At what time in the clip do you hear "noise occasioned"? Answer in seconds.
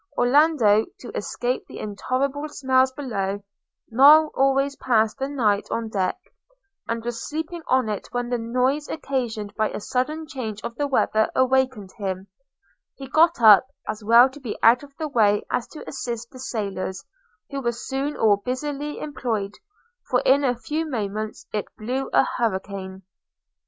8.39-9.53